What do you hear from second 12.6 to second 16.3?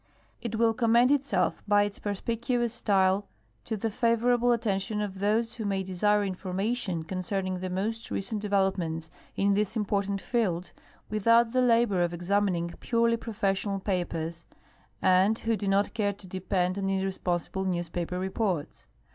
ptirely professional papers, and who do not care to